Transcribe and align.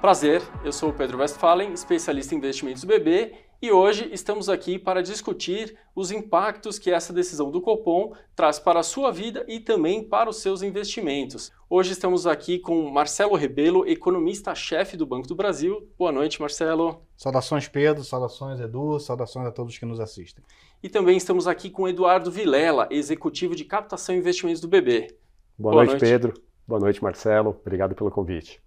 Prazer, 0.00 0.40
eu 0.64 0.72
sou 0.72 0.90
o 0.90 0.92
Pedro 0.92 1.18
Westphalen, 1.18 1.72
especialista 1.72 2.32
em 2.32 2.38
investimentos 2.38 2.84
BB, 2.84 3.34
e 3.60 3.72
hoje 3.72 4.08
estamos 4.12 4.48
aqui 4.48 4.78
para 4.78 5.02
discutir 5.02 5.76
os 5.92 6.12
impactos 6.12 6.78
que 6.78 6.88
essa 6.88 7.12
decisão 7.12 7.50
do 7.50 7.60
Copom 7.60 8.12
traz 8.36 8.60
para 8.60 8.78
a 8.78 8.84
sua 8.84 9.10
vida 9.10 9.44
e 9.48 9.58
também 9.58 10.04
para 10.04 10.30
os 10.30 10.36
seus 10.36 10.62
investimentos. 10.62 11.50
Hoje 11.68 11.90
estamos 11.90 12.28
aqui 12.28 12.60
com 12.60 12.88
Marcelo 12.88 13.34
Rebelo, 13.34 13.84
economista-chefe 13.88 14.96
do 14.96 15.04
Banco 15.04 15.26
do 15.26 15.34
Brasil. 15.34 15.88
Boa 15.98 16.12
noite, 16.12 16.40
Marcelo. 16.40 17.02
Saudações, 17.16 17.66
Pedro, 17.66 18.04
saudações, 18.04 18.60
Edu, 18.60 19.00
saudações 19.00 19.48
a 19.48 19.50
todos 19.50 19.76
que 19.76 19.84
nos 19.84 19.98
assistem. 19.98 20.44
E 20.80 20.88
também 20.88 21.16
estamos 21.16 21.48
aqui 21.48 21.70
com 21.70 21.88
Eduardo 21.88 22.30
Vilela, 22.30 22.86
executivo 22.88 23.56
de 23.56 23.64
captação 23.64 24.14
e 24.14 24.18
investimentos 24.18 24.60
do 24.60 24.68
BB. 24.68 25.08
Boa, 25.58 25.72
Boa 25.72 25.74
noite, 25.74 25.90
noite, 25.90 26.00
Pedro. 26.00 26.34
Boa 26.68 26.80
noite, 26.80 27.02
Marcelo. 27.02 27.58
Obrigado 27.60 27.96
pelo 27.96 28.12
convite. 28.12 28.62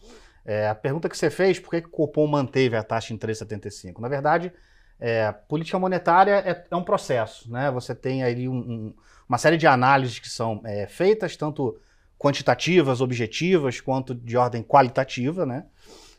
É, 0.44 0.68
a 0.68 0.74
pergunta 0.74 1.08
que 1.08 1.16
você 1.16 1.30
fez, 1.30 1.58
por 1.58 1.70
que, 1.70 1.82
que 1.82 1.88
o 1.88 1.90
Copom 1.90 2.26
manteve 2.26 2.76
a 2.76 2.82
taxa 2.82 3.12
em 3.12 3.18
3,75? 3.18 3.98
Na 4.00 4.08
verdade, 4.08 4.52
é, 4.98 5.32
política 5.32 5.78
monetária 5.78 6.32
é, 6.32 6.66
é, 6.70 6.76
um 6.76 6.82
processo, 6.82 7.50
né? 7.50 7.70
Você 7.70 7.94
tem 7.94 8.22
aí 8.22 8.48
um, 8.48 8.56
um, 8.56 8.94
uma 9.28 9.38
série 9.38 9.56
de 9.56 9.66
análises 9.66 10.18
que 10.18 10.28
são 10.28 10.60
é, 10.64 10.86
feitas, 10.86 11.36
tanto 11.36 11.80
quantitativas, 12.18 13.00
objetivas, 13.00 13.80
quanto 13.80 14.14
de 14.14 14.36
ordem 14.36 14.62
qualitativa, 14.62 15.46
né? 15.46 15.64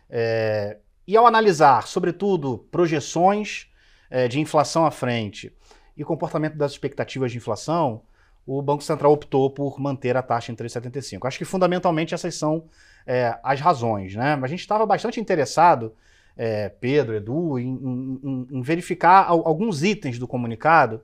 É, 0.10 0.78
e 1.08 1.16
ao 1.16 1.28
analisar, 1.28 1.88
sobretudo, 1.88 2.68
projeções 2.72 3.68
é, 4.10 4.28
de 4.28 4.40
inflação 4.40 4.86
à 4.86 4.92
frente 4.92 5.56
e 5.96 6.04
comportamento 6.04 6.56
das 6.56 6.72
expectativas 6.72 7.32
de 7.32 7.38
inflação, 7.38 8.02
o 8.46 8.62
Banco 8.62 8.84
Central 8.84 9.12
optou 9.12 9.50
por 9.52 9.80
manter 9.80 10.18
a 10.18 10.24
taxa 10.24 10.52
em 10.52 10.56
3,75. 10.56 11.28
Acho 11.28 11.38
que 11.38 11.46
fundamentalmente 11.46 12.14
essas 12.14 12.36
são 12.36 12.66
é, 13.06 13.38
as 13.44 13.60
razões. 13.60 14.16
Né? 14.16 14.40
A 14.42 14.48
gente 14.48 14.60
estava 14.60 14.86
bastante 14.86 15.20
interessado, 15.20 15.94
é, 16.38 16.70
Pedro, 16.70 17.16
Edu, 17.16 17.60
em, 17.60 18.20
em, 18.24 18.48
em, 18.52 18.62
verificar 18.62 19.28
alguns 19.28 19.84
itens 19.84 20.18
do 20.18 20.28
comunicado 20.28 21.02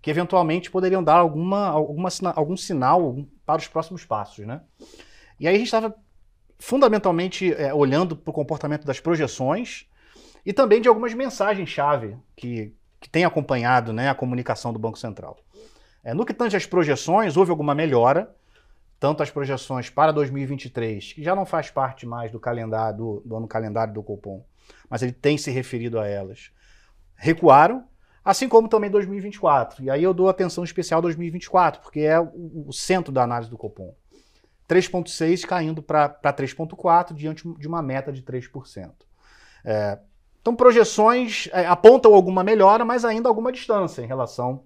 que 0.00 0.10
eventualmente 0.10 0.70
poderiam 0.70 1.02
dar 1.02 1.16
alguma, 1.16 1.68
alguma, 1.68 2.08
algum 2.34 2.56
sinal 2.56 3.18
para 3.44 3.60
os 3.60 3.68
próximos 3.68 4.04
passos. 4.04 4.46
Né? 4.46 4.60
E 5.38 5.46
aí 5.46 5.54
a 5.54 5.58
gente 5.58 5.66
estava 5.66 5.94
fundamentalmente 6.58 7.52
é, 7.54 7.72
olhando 7.72 8.16
para 8.16 8.30
o 8.30 8.34
comportamento 8.34 8.84
das 8.84 9.00
projeções 9.00 9.86
e 10.44 10.52
também 10.52 10.80
de 10.80 10.88
algumas 10.88 11.12
mensagens-chave 11.14 12.16
que, 12.36 12.74
que 13.00 13.08
têm 13.08 13.24
acompanhado 13.24 13.92
né, 13.92 14.08
a 14.08 14.14
comunicação 14.14 14.72
do 14.72 14.78
Banco 14.78 14.98
Central. 14.98 15.38
É, 16.02 16.14
no 16.14 16.24
que 16.24 16.32
tange 16.32 16.56
às 16.56 16.66
projeções, 16.66 17.36
houve 17.36 17.50
alguma 17.50 17.74
melhora, 17.74 18.34
tanto 19.00 19.22
as 19.22 19.30
projeções 19.30 19.88
para 19.88 20.12
2023, 20.12 21.14
que 21.14 21.22
já 21.22 21.34
não 21.34 21.46
faz 21.46 21.70
parte 21.70 22.06
mais 22.06 22.30
do 22.30 22.38
calendário 22.38 22.98
do, 22.98 23.22
do 23.24 23.36
ano 23.36 23.48
calendário 23.48 23.94
do 23.94 24.02
Copom, 24.02 24.44
mas 24.90 25.02
ele 25.02 25.12
tem 25.12 25.38
se 25.38 25.50
referido 25.50 25.98
a 25.98 26.06
elas, 26.06 26.52
recuaram, 27.16 27.84
assim 28.22 28.46
como 28.46 28.68
também 28.68 28.90
2024. 28.90 29.82
E 29.82 29.90
aí 29.90 30.02
eu 30.02 30.12
dou 30.12 30.28
atenção 30.28 30.62
especial 30.62 30.98
a 30.98 31.00
2024, 31.00 31.80
porque 31.80 32.00
é 32.00 32.20
o, 32.20 32.66
o 32.68 32.72
centro 32.74 33.10
da 33.10 33.22
análise 33.22 33.50
do 33.50 33.56
Copom. 33.56 33.94
3,6 34.68 35.46
caindo 35.46 35.82
para 35.82 36.10
3,4 36.22 37.14
diante 37.14 37.48
de 37.58 37.66
uma 37.66 37.82
meta 37.82 38.12
de 38.12 38.22
3%. 38.22 38.92
É, 39.64 39.98
então, 40.40 40.54
projeções 40.54 41.48
é, 41.52 41.66
apontam 41.66 42.14
alguma 42.14 42.44
melhora, 42.44 42.84
mas 42.84 43.04
ainda 43.04 43.28
alguma 43.28 43.50
distância 43.50 44.02
em 44.02 44.06
relação 44.06 44.62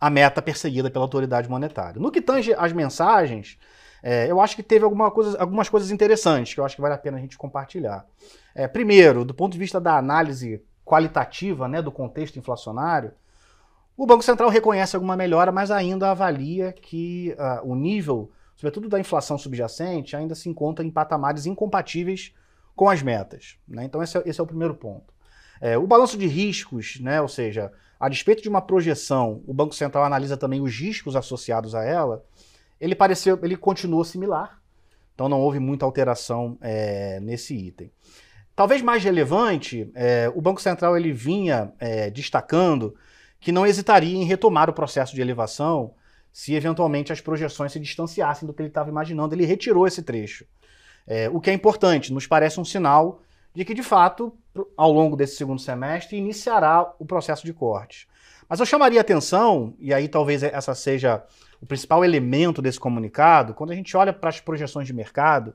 a 0.00 0.08
meta 0.08 0.40
perseguida 0.40 0.90
pela 0.90 1.04
autoridade 1.04 1.48
monetária. 1.48 2.00
No 2.00 2.10
que 2.10 2.22
tange 2.22 2.54
as 2.54 2.72
mensagens, 2.72 3.58
é, 4.02 4.30
eu 4.30 4.40
acho 4.40 4.56
que 4.56 4.62
teve 4.62 4.84
alguma 4.84 5.10
coisa, 5.10 5.38
algumas 5.38 5.68
coisas 5.68 5.90
interessantes 5.90 6.54
que 6.54 6.60
eu 6.60 6.64
acho 6.64 6.74
que 6.74 6.80
vale 6.80 6.94
a 6.94 6.98
pena 6.98 7.18
a 7.18 7.20
gente 7.20 7.36
compartilhar. 7.36 8.06
É, 8.54 8.66
primeiro, 8.66 9.24
do 9.24 9.34
ponto 9.34 9.52
de 9.52 9.58
vista 9.58 9.80
da 9.80 9.96
análise 9.96 10.62
qualitativa 10.84 11.68
né, 11.68 11.82
do 11.82 11.92
contexto 11.92 12.38
inflacionário, 12.38 13.12
o 13.96 14.06
Banco 14.06 14.22
Central 14.22 14.48
reconhece 14.48 14.96
alguma 14.96 15.14
melhora, 15.14 15.52
mas 15.52 15.70
ainda 15.70 16.10
avalia 16.10 16.72
que 16.72 17.36
uh, 17.38 17.70
o 17.70 17.74
nível, 17.74 18.30
sobretudo 18.56 18.88
da 18.88 18.98
inflação 18.98 19.36
subjacente, 19.36 20.16
ainda 20.16 20.34
se 20.34 20.48
encontra 20.48 20.82
em 20.82 20.90
patamares 20.90 21.44
incompatíveis 21.44 22.34
com 22.74 22.88
as 22.88 23.02
metas. 23.02 23.58
Né? 23.68 23.84
Então, 23.84 24.02
esse 24.02 24.16
é, 24.16 24.22
esse 24.24 24.40
é, 24.40 24.42
o 24.42 24.46
primeiro 24.46 24.74
ponto. 24.74 25.12
É, 25.60 25.76
o 25.76 25.86
balanço 25.86 26.16
de 26.16 26.26
riscos, 26.26 26.98
né, 27.00 27.20
ou 27.20 27.28
seja, 27.28 27.70
a 27.98 28.08
despeito 28.08 28.42
de 28.42 28.48
uma 28.48 28.62
projeção, 28.62 29.42
o 29.46 29.52
Banco 29.52 29.74
Central 29.74 30.04
analisa 30.04 30.36
também 30.36 30.60
os 30.60 30.74
riscos 30.74 31.14
associados 31.14 31.74
a 31.74 31.84
ela, 31.84 32.24
ele 32.80 32.94
pareceu, 32.94 33.38
ele 33.42 33.56
continua 33.56 34.04
similar. 34.04 34.58
Então 35.14 35.28
não 35.28 35.38
houve 35.38 35.58
muita 35.58 35.84
alteração 35.84 36.56
é, 36.62 37.20
nesse 37.20 37.54
item. 37.54 37.92
Talvez 38.56 38.80
mais 38.80 39.04
relevante, 39.04 39.90
é, 39.94 40.32
o 40.34 40.40
Banco 40.40 40.62
Central 40.62 40.96
ele 40.96 41.12
vinha 41.12 41.72
é, 41.78 42.10
destacando 42.10 42.94
que 43.38 43.52
não 43.52 43.66
hesitaria 43.66 44.16
em 44.16 44.24
retomar 44.24 44.70
o 44.70 44.72
processo 44.72 45.14
de 45.14 45.20
elevação 45.20 45.92
se 46.32 46.54
eventualmente 46.54 47.12
as 47.12 47.20
projeções 47.20 47.72
se 47.72 47.80
distanciassem 47.80 48.46
do 48.46 48.54
que 48.54 48.62
ele 48.62 48.68
estava 48.68 48.88
imaginando. 48.88 49.34
Ele 49.34 49.44
retirou 49.44 49.86
esse 49.86 50.02
trecho. 50.02 50.46
É, 51.06 51.28
o 51.28 51.40
que 51.40 51.50
é 51.50 51.52
importante, 51.52 52.12
nos 52.12 52.26
parece 52.26 52.60
um 52.60 52.64
sinal 52.64 53.22
de 53.54 53.64
que, 53.64 53.74
de 53.74 53.82
fato, 53.82 54.32
ao 54.76 54.92
longo 54.92 55.16
desse 55.16 55.36
segundo 55.36 55.60
semestre, 55.60 56.16
iniciará 56.16 56.92
o 56.98 57.04
processo 57.04 57.44
de 57.44 57.52
corte. 57.52 58.08
Mas 58.48 58.60
eu 58.60 58.66
chamaria 58.66 59.00
atenção, 59.00 59.74
e 59.78 59.94
aí 59.94 60.08
talvez 60.08 60.42
essa 60.42 60.74
seja 60.74 61.24
o 61.60 61.66
principal 61.66 62.04
elemento 62.04 62.62
desse 62.62 62.80
comunicado, 62.80 63.54
quando 63.54 63.70
a 63.70 63.74
gente 63.74 63.96
olha 63.96 64.12
para 64.12 64.30
as 64.30 64.40
projeções 64.40 64.86
de 64.86 64.92
mercado, 64.92 65.54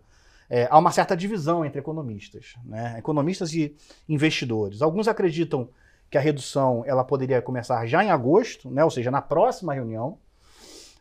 é, 0.49 0.67
há 0.69 0.77
uma 0.77 0.91
certa 0.91 1.17
divisão 1.17 1.65
entre 1.65 1.79
economistas, 1.79 2.55
né? 2.63 2.95
economistas 2.97 3.53
e 3.53 3.75
investidores. 4.07 4.81
Alguns 4.81 5.07
acreditam 5.07 5.67
que 6.09 6.17
a 6.17 6.21
redução 6.21 6.83
ela 6.85 7.03
poderia 7.03 7.41
começar 7.41 7.85
já 7.87 8.03
em 8.03 8.11
agosto, 8.11 8.69
né? 8.69 8.83
ou 8.83 8.91
seja, 8.91 9.09
na 9.09 9.21
próxima 9.21 9.73
reunião, 9.73 10.17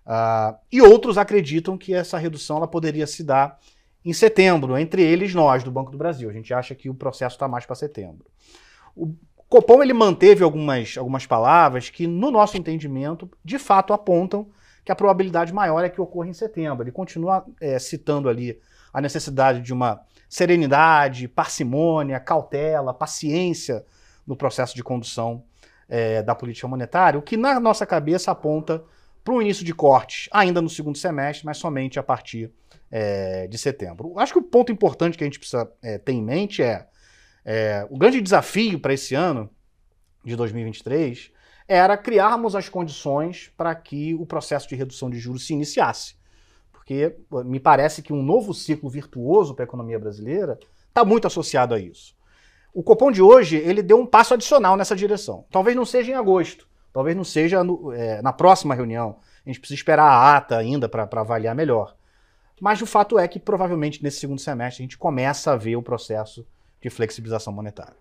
uh, 0.06 0.56
e 0.72 0.80
outros 0.80 1.18
acreditam 1.18 1.76
que 1.76 1.92
essa 1.92 2.16
redução 2.16 2.56
ela 2.56 2.66
poderia 2.66 3.06
se 3.06 3.22
dar 3.22 3.60
em 4.04 4.12
setembro, 4.12 4.76
entre 4.76 5.02
eles 5.02 5.34
nós, 5.34 5.64
do 5.64 5.70
Banco 5.70 5.90
do 5.90 5.98
Brasil. 5.98 6.28
A 6.28 6.32
gente 6.32 6.52
acha 6.52 6.74
que 6.74 6.90
o 6.90 6.94
processo 6.94 7.36
está 7.36 7.48
mais 7.48 7.64
para 7.64 7.74
setembro. 7.74 8.26
O 8.94 9.14
Copom 9.48 9.82
ele 9.82 9.92
manteve 9.92 10.42
algumas, 10.42 10.96
algumas 10.98 11.26
palavras 11.26 11.88
que, 11.88 12.06
no 12.06 12.30
nosso 12.30 12.56
entendimento, 12.56 13.30
de 13.44 13.58
fato 13.58 13.92
apontam 13.92 14.48
que 14.84 14.92
a 14.92 14.94
probabilidade 14.96 15.52
maior 15.52 15.82
é 15.84 15.88
que 15.88 16.00
ocorra 16.00 16.28
em 16.28 16.32
setembro. 16.32 16.82
Ele 16.82 16.92
continua 16.92 17.44
é, 17.60 17.78
citando 17.78 18.28
ali 18.28 18.58
a 18.92 19.00
necessidade 19.00 19.60
de 19.60 19.72
uma 19.72 20.02
serenidade, 20.28 21.28
parcimônia, 21.28 22.20
cautela, 22.20 22.92
paciência 22.92 23.84
no 24.26 24.36
processo 24.36 24.74
de 24.74 24.82
condução 24.82 25.44
é, 25.88 26.22
da 26.22 26.34
política 26.34 26.66
monetária, 26.66 27.18
o 27.18 27.22
que 27.22 27.36
na 27.36 27.60
nossa 27.60 27.86
cabeça 27.86 28.30
aponta 28.30 28.82
para 29.24 29.34
um 29.34 29.40
início 29.40 29.64
de 29.64 29.74
cortes 29.74 30.28
ainda 30.30 30.60
no 30.60 30.68
segundo 30.68 30.98
semestre, 30.98 31.46
mas 31.46 31.56
somente 31.56 31.98
a 31.98 32.02
partir 32.02 32.52
é, 32.90 33.46
de 33.48 33.56
setembro. 33.56 34.18
Acho 34.18 34.34
que 34.34 34.38
o 34.38 34.42
ponto 34.42 34.70
importante 34.70 35.16
que 35.16 35.24
a 35.24 35.26
gente 35.26 35.38
precisa 35.38 35.68
é, 35.82 35.96
ter 35.96 36.12
em 36.12 36.22
mente 36.22 36.62
é, 36.62 36.86
é 37.44 37.86
o 37.90 37.96
grande 37.96 38.20
desafio 38.20 38.78
para 38.78 38.92
esse 38.92 39.14
ano 39.14 39.50
de 40.22 40.36
2023 40.36 41.32
era 41.66 41.96
criarmos 41.96 42.54
as 42.54 42.68
condições 42.68 43.50
para 43.56 43.74
que 43.74 44.14
o 44.14 44.26
processo 44.26 44.68
de 44.68 44.76
redução 44.76 45.08
de 45.08 45.18
juros 45.18 45.46
se 45.46 45.54
iniciasse. 45.54 46.16
Porque 46.70 47.16
me 47.46 47.58
parece 47.58 48.02
que 48.02 48.12
um 48.12 48.22
novo 48.22 48.52
ciclo 48.52 48.90
virtuoso 48.90 49.54
para 49.54 49.64
a 49.64 49.66
economia 49.66 49.98
brasileira 49.98 50.58
está 50.86 51.02
muito 51.02 51.26
associado 51.26 51.74
a 51.74 51.78
isso. 51.78 52.14
O 52.74 52.82
Copom 52.82 53.10
de 53.10 53.22
hoje, 53.22 53.56
ele 53.56 53.82
deu 53.82 53.98
um 53.98 54.04
passo 54.04 54.34
adicional 54.34 54.76
nessa 54.76 54.94
direção. 54.94 55.46
Talvez 55.50 55.74
não 55.74 55.86
seja 55.86 56.12
em 56.12 56.14
agosto, 56.14 56.68
talvez 56.94 57.16
não 57.16 57.24
seja 57.24 57.64
no, 57.64 57.92
é, 57.92 58.22
na 58.22 58.32
próxima 58.32 58.74
reunião. 58.74 59.16
A 59.44 59.50
gente 59.50 59.58
precisa 59.58 59.76
esperar 59.76 60.04
a 60.04 60.36
ata 60.36 60.56
ainda 60.56 60.88
para 60.88 61.02
avaliar 61.20 61.54
melhor. 61.54 61.94
Mas 62.60 62.80
o 62.80 62.86
fato 62.86 63.18
é 63.18 63.26
que 63.26 63.40
provavelmente 63.40 64.02
nesse 64.02 64.20
segundo 64.20 64.40
semestre 64.40 64.82
a 64.82 64.84
gente 64.84 64.96
começa 64.96 65.52
a 65.52 65.56
ver 65.56 65.74
o 65.74 65.82
processo 65.82 66.46
de 66.80 66.88
flexibilização 66.88 67.52
monetária. 67.52 67.96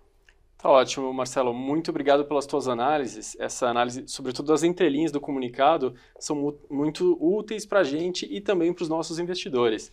Tá 0.56 0.70
ótimo, 0.70 1.12
Marcelo. 1.12 1.52
Muito 1.52 1.90
obrigado 1.90 2.24
pelas 2.24 2.46
tuas 2.46 2.68
análises. 2.68 3.36
Essa 3.38 3.66
análise, 3.66 4.04
sobretudo 4.06 4.46
das 4.46 4.62
entrelinhas 4.62 5.10
do 5.10 5.20
comunicado, 5.20 5.94
são 6.18 6.56
muito 6.70 7.18
úteis 7.20 7.66
para 7.66 7.80
a 7.80 7.84
gente 7.84 8.26
e 8.32 8.40
também 8.40 8.72
para 8.72 8.84
os 8.84 8.88
nossos 8.88 9.18
investidores. 9.18 9.92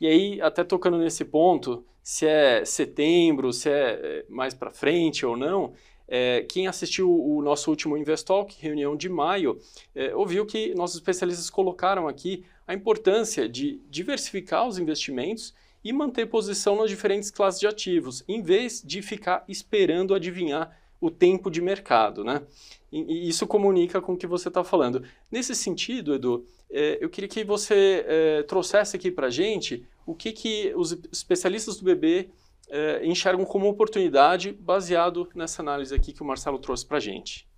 E 0.00 0.06
aí, 0.06 0.40
até 0.40 0.64
tocando 0.64 0.96
nesse 0.96 1.24
ponto, 1.24 1.84
se 2.02 2.26
é 2.26 2.64
setembro, 2.64 3.52
se 3.52 3.68
é, 3.68 4.00
é 4.02 4.24
mais 4.28 4.54
para 4.54 4.72
frente 4.72 5.26
ou 5.26 5.36
não, 5.36 5.74
é, 6.08 6.44
quem 6.48 6.66
assistiu 6.66 7.08
o 7.10 7.42
nosso 7.42 7.68
último 7.70 7.96
Investalk, 7.96 8.56
reunião 8.58 8.96
de 8.96 9.08
maio, 9.08 9.60
é, 9.94 10.14
ouviu 10.14 10.46
que 10.46 10.74
nossos 10.74 10.96
especialistas 10.96 11.50
colocaram 11.50 12.08
aqui 12.08 12.44
a 12.66 12.72
importância 12.72 13.48
de 13.48 13.80
diversificar 13.88 14.66
os 14.66 14.78
investimentos 14.78 15.54
e 15.84 15.92
manter 15.92 16.26
posição 16.26 16.76
nas 16.76 16.90
diferentes 16.90 17.30
classes 17.30 17.60
de 17.60 17.66
ativos, 17.66 18.24
em 18.26 18.42
vez 18.42 18.82
de 18.82 19.02
ficar 19.02 19.44
esperando 19.46 20.14
adivinhar 20.14 20.76
o 21.00 21.10
tempo 21.10 21.50
de 21.50 21.60
mercado, 21.60 22.24
né? 22.24 22.42
E, 22.90 23.28
isso 23.28 23.46
comunica 23.46 24.00
com 24.00 24.14
o 24.14 24.16
que 24.16 24.26
você 24.26 24.48
está 24.48 24.64
falando. 24.64 25.04
Nesse 25.30 25.54
sentido, 25.54 26.14
Edu, 26.14 26.44
é, 26.70 26.98
eu 27.00 27.08
queria 27.08 27.28
que 27.28 27.44
você 27.44 28.04
é, 28.06 28.42
trouxesse 28.42 28.96
aqui 28.96 29.10
para 29.10 29.28
a 29.28 29.30
gente 29.30 29.86
o 30.06 30.14
que, 30.14 30.32
que 30.32 30.72
os 30.74 30.92
especialistas 31.12 31.76
do 31.76 31.84
BB 31.84 32.30
é, 32.70 33.04
enxergam 33.04 33.44
como 33.44 33.68
oportunidade 33.68 34.52
baseado 34.52 35.28
nessa 35.34 35.62
análise 35.62 35.94
aqui 35.94 36.12
que 36.12 36.22
o 36.22 36.26
Marcelo 36.26 36.58
trouxe 36.58 36.86
para 36.86 36.98
a 36.98 37.00
gente. 37.00 37.48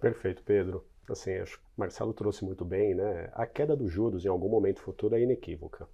Perfeito, 0.00 0.42
Pedro. 0.42 0.84
Assim, 1.08 1.32
acho 1.36 1.58
que 1.58 1.64
o 1.64 1.80
Marcelo 1.80 2.12
trouxe 2.12 2.44
muito 2.44 2.64
bem, 2.64 2.94
né? 2.94 3.30
A 3.34 3.46
queda 3.46 3.76
dos 3.76 3.92
juros 3.92 4.24
em 4.24 4.28
algum 4.28 4.48
momento 4.48 4.80
futuro 4.80 5.14
é 5.14 5.20
inequívoca. 5.20 5.88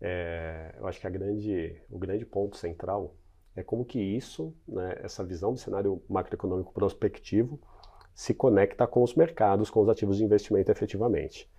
É, 0.00 0.74
eu 0.78 0.86
acho 0.86 1.00
que 1.00 1.08
grande, 1.08 1.80
o 1.90 1.98
grande 1.98 2.26
ponto 2.26 2.56
central 2.56 3.14
é 3.56 3.62
como 3.62 3.84
que 3.84 3.98
isso, 3.98 4.54
né, 4.66 4.96
essa 5.02 5.24
visão 5.24 5.52
do 5.52 5.58
cenário 5.58 6.02
macroeconômico 6.08 6.72
prospectivo, 6.72 7.60
se 8.14 8.34
conecta 8.34 8.86
com 8.86 9.02
os 9.02 9.14
mercados, 9.14 9.70
com 9.70 9.80
os 9.80 9.88
ativos 9.88 10.18
de 10.18 10.24
investimento 10.24 10.70
efetivamente. 10.70 11.50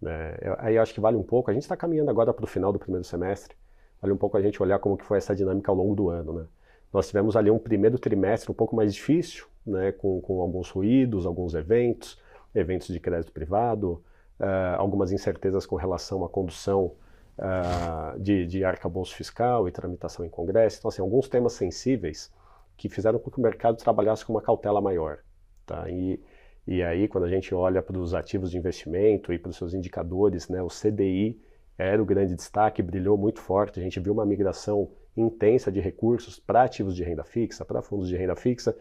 Né? 0.00 0.36
Aí 0.58 0.76
eu 0.76 0.82
acho 0.82 0.94
que 0.94 1.00
vale 1.00 1.16
um 1.16 1.22
pouco, 1.22 1.50
a 1.50 1.54
gente 1.54 1.62
está 1.62 1.76
caminhando 1.76 2.10
agora 2.10 2.32
para 2.32 2.44
o 2.44 2.48
final 2.48 2.72
do 2.72 2.78
primeiro 2.78 3.04
semestre, 3.04 3.56
vale 4.00 4.12
um 4.12 4.16
pouco 4.16 4.36
a 4.36 4.42
gente 4.42 4.62
olhar 4.62 4.78
como 4.78 4.96
que 4.96 5.04
foi 5.04 5.18
essa 5.18 5.34
dinâmica 5.34 5.70
ao 5.70 5.76
longo 5.76 5.94
do 5.94 6.08
ano. 6.08 6.32
Né? 6.32 6.46
Nós 6.92 7.08
tivemos 7.08 7.36
ali 7.36 7.50
um 7.50 7.58
primeiro 7.58 7.98
trimestre 7.98 8.50
um 8.50 8.54
pouco 8.54 8.74
mais 8.74 8.94
difícil, 8.94 9.46
né, 9.66 9.92
com, 9.92 10.20
com 10.20 10.40
alguns 10.40 10.70
ruídos, 10.70 11.26
alguns 11.26 11.54
eventos, 11.54 12.18
eventos 12.54 12.88
de 12.88 12.98
crédito 12.98 13.32
privado, 13.32 14.02
uh, 14.40 14.76
algumas 14.78 15.12
incertezas 15.12 15.66
com 15.66 15.76
relação 15.76 16.24
à 16.24 16.28
condução 16.28 16.94
uh, 17.38 18.18
de, 18.18 18.46
de 18.46 18.64
arcabouço 18.64 19.14
fiscal 19.14 19.68
e 19.68 19.72
tramitação 19.72 20.24
em 20.24 20.30
Congresso. 20.30 20.78
Então, 20.78 20.88
assim, 20.88 21.02
alguns 21.02 21.28
temas 21.28 21.52
sensíveis 21.52 22.32
que 22.76 22.88
fizeram 22.88 23.18
com 23.18 23.30
que 23.30 23.38
o 23.38 23.42
mercado 23.42 23.76
trabalhasse 23.76 24.24
com 24.24 24.32
uma 24.32 24.42
cautela 24.42 24.80
maior. 24.80 25.18
Tá? 25.66 25.90
E, 25.90 26.22
e 26.66 26.82
aí, 26.82 27.08
quando 27.08 27.24
a 27.24 27.28
gente 27.28 27.54
olha 27.54 27.82
para 27.82 27.98
os 27.98 28.14
ativos 28.14 28.50
de 28.50 28.56
investimento 28.56 29.32
e 29.32 29.38
para 29.38 29.50
os 29.50 29.56
seus 29.56 29.74
indicadores, 29.74 30.48
né, 30.48 30.62
o 30.62 30.68
CDI 30.68 31.38
era 31.78 32.02
o 32.02 32.04
grande 32.04 32.34
destaque, 32.34 32.82
brilhou 32.82 33.16
muito 33.16 33.40
forte. 33.40 33.78
A 33.78 33.82
gente 33.82 34.00
viu 34.00 34.12
uma 34.12 34.26
migração 34.26 34.90
intensa 35.16 35.70
de 35.70 35.80
recursos 35.80 36.38
para 36.38 36.64
ativos 36.64 36.94
de 36.94 37.04
renda 37.04 37.24
fixa, 37.24 37.64
para 37.64 37.80
fundos 37.80 38.08
de 38.08 38.16
renda 38.16 38.34
fixa. 38.34 38.76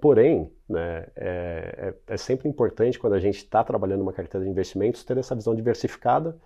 Porém, 0.00 0.50
né, 0.68 1.06
é, 1.16 1.94
é, 2.08 2.14
é 2.14 2.16
sempre 2.16 2.48
importante 2.48 2.98
quando 2.98 3.14
a 3.14 3.20
gente 3.20 3.36
está 3.36 3.62
trabalhando 3.62 4.00
uma 4.00 4.12
carteira 4.12 4.44
de 4.44 4.50
investimentos 4.50 5.04
ter 5.04 5.18
essa 5.18 5.34
visão 5.34 5.54
diversificada 5.54 6.36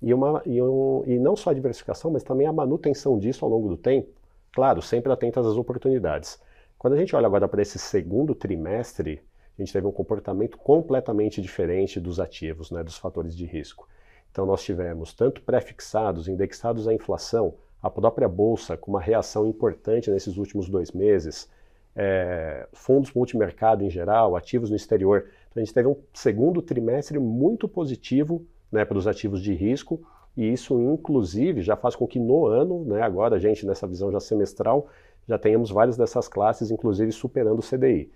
e, 0.00 0.14
uma, 0.14 0.42
e, 0.46 0.62
um, 0.62 1.02
e 1.06 1.18
não 1.18 1.36
só 1.36 1.50
a 1.50 1.54
diversificação, 1.54 2.10
mas 2.10 2.22
também 2.22 2.46
a 2.46 2.52
manutenção 2.52 3.18
disso 3.18 3.44
ao 3.44 3.50
longo 3.50 3.68
do 3.68 3.76
tempo. 3.76 4.08
Claro, 4.52 4.80
sempre 4.80 5.12
atentas 5.12 5.46
às 5.46 5.56
oportunidades. 5.56 6.40
Quando 6.78 6.94
a 6.94 6.96
gente 6.96 7.14
olha 7.14 7.26
agora 7.26 7.46
para 7.46 7.60
esse 7.60 7.78
segundo 7.78 8.34
trimestre, 8.34 9.20
a 9.58 9.62
gente 9.62 9.72
teve 9.72 9.86
um 9.86 9.92
comportamento 9.92 10.56
completamente 10.56 11.42
diferente 11.42 12.00
dos 12.00 12.18
ativos, 12.18 12.70
né, 12.70 12.82
dos 12.82 12.96
fatores 12.96 13.36
de 13.36 13.44
risco. 13.44 13.86
Então 14.30 14.46
nós 14.46 14.62
tivemos 14.62 15.12
tanto 15.12 15.42
pré-fixados, 15.42 16.28
indexados 16.28 16.86
à 16.86 16.94
inflação, 16.94 17.54
a 17.82 17.90
própria 17.90 18.28
bolsa 18.28 18.76
com 18.76 18.90
uma 18.90 19.00
reação 19.00 19.46
importante 19.46 20.10
nesses 20.10 20.36
últimos 20.36 20.68
dois 20.68 20.92
meses, 20.92 21.48
é, 21.96 22.68
fundos 22.72 23.12
multimercado 23.12 23.84
em 23.84 23.90
geral, 23.90 24.36
ativos 24.36 24.70
no 24.70 24.76
exterior. 24.76 25.26
Então 25.48 25.60
a 25.60 25.64
gente 25.64 25.74
teve 25.74 25.88
um 25.88 25.96
segundo 26.12 26.62
trimestre 26.62 27.18
muito 27.18 27.66
positivo 27.68 28.46
né, 28.70 28.84
para 28.84 28.98
os 28.98 29.06
ativos 29.06 29.42
de 29.42 29.52
risco, 29.54 30.00
e 30.36 30.52
isso, 30.52 30.80
inclusive, 30.80 31.60
já 31.60 31.76
faz 31.76 31.96
com 31.96 32.06
que 32.06 32.18
no 32.18 32.46
ano, 32.46 32.84
né, 32.84 33.02
agora 33.02 33.36
a 33.36 33.38
gente, 33.38 33.66
nessa 33.66 33.86
visão 33.86 34.12
já 34.12 34.20
semestral, 34.20 34.86
já 35.26 35.38
tenhamos 35.38 35.70
várias 35.70 35.96
dessas 35.96 36.28
classes, 36.28 36.70
inclusive 36.70 37.10
superando 37.12 37.58
o 37.58 37.62
CDI. 37.62 38.10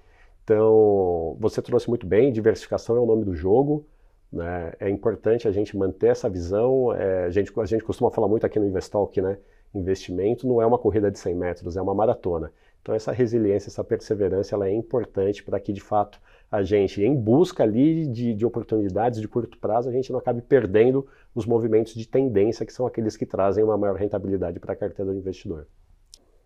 Então, 0.45 1.37
você 1.41 1.61
trouxe 1.61 1.89
muito 1.89 2.07
bem, 2.07 2.33
diversificação 2.33 2.97
é 2.97 3.01
o 3.01 3.07
nome 3.07 3.25
do 3.25 3.35
jogo, 3.35 3.85
né? 4.33 4.73
é 4.81 4.91
importante 4.91 5.47
a 5.47 5.53
gente 5.53 5.77
manter 5.77 6.09
essa 6.09 6.29
visão, 6.29 6.93
é, 6.93 7.25
a, 7.25 7.31
gente, 7.31 7.53
a 7.59 7.65
gente 7.65 7.85
costuma 7.85 8.11
falar 8.11 8.29
muito 8.29 8.45
aqui 8.45 8.59
no 8.59 8.67
Investalk, 8.67 9.21
né? 9.21 9.39
investimento 9.75 10.47
não 10.47 10.63
é 10.63 10.67
uma 10.67 10.79
corrida 10.79 11.11
de 11.11 11.19
100 11.19 11.35
metros, 11.35 11.77
é 11.77 11.83
uma 11.83 11.95
maratona. 11.95 12.53
Então 12.81 12.95
essa 12.95 13.11
resiliência, 13.13 13.69
essa 13.69 13.83
perseverança, 13.83 14.55
ela 14.55 14.69
é 14.69 14.73
importante 14.73 15.43
para 15.43 15.59
que 15.59 15.73
de 15.73 15.81
fato 15.81 16.21
a 16.51 16.63
gente, 16.63 17.03
em 17.03 17.17
busca 17.17 17.63
ali 17.63 18.07
de, 18.07 18.35
de, 18.35 18.47
oportunidades 18.47 19.21
de 19.21 19.27
curto 19.27 19.59
prazo, 19.59 19.89
a 19.89 19.93
gente 19.93 20.13
não 20.13 20.19
acabe 20.19 20.43
perdendo 20.43 21.07
os 21.35 21.47
movimentos 21.47 21.95
de 21.95 22.07
tendência, 22.07 22.65
que 22.65 22.73
são 22.73 22.87
aqueles 22.87 23.17
que 23.17 23.27
trazem 23.27 23.65
uma 23.65 23.77
maior 23.77 23.97
rentabilidade 23.97 24.61
para 24.61 24.75
a 24.75 24.77
carteira 24.77 25.11
do 25.11 25.19
investidor. 25.19 25.67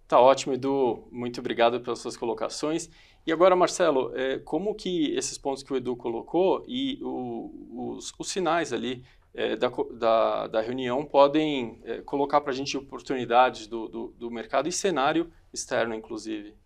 Tá 0.09 0.19
ótimo, 0.19 0.55
Edu. 0.55 1.07
Muito 1.13 1.39
obrigado 1.39 1.81
pelas 1.83 1.99
suas 1.99 2.17
colocações. 2.17 2.89
E 3.27 3.31
agora, 3.31 3.55
Marcelo, 3.55 4.11
é, 4.17 4.39
como 4.39 4.75
que 4.75 5.15
esses 5.15 5.37
pontos 5.37 5.63
que 5.63 5.71
o 5.71 5.77
Edu 5.77 5.95
colocou 5.95 6.65
e 6.67 6.99
o, 7.03 7.93
os, 7.93 8.15
os, 8.19 8.29
sinais 8.31 8.73
ali 8.73 9.05
é, 9.35 9.55
da, 9.55 9.71
da, 9.93 10.47
da, 10.47 10.61
reunião 10.63 11.05
podem 11.05 11.79
é, 11.85 12.01
colocar 12.01 12.41
para 12.41 12.53
a 12.53 12.55
gente 12.55 12.75
oportunidades 12.75 13.67
do, 13.67 13.87
do, 13.87 14.09
do 14.19 14.31
mercado 14.31 14.67
e 14.67 14.73
cenário 14.73 15.31
externo, 15.53 15.95
inclusive? 15.95 16.57